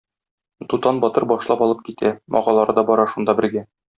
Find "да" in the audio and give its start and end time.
2.79-2.87